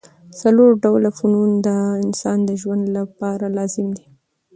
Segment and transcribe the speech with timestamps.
[0.41, 1.67] څلور ډوله فنون د
[2.05, 4.05] انسان د ژوند له پاره لازم دي.